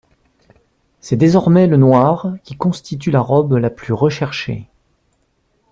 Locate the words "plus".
3.69-3.93